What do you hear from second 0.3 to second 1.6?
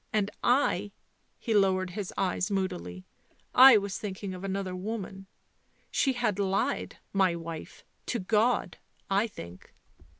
I," he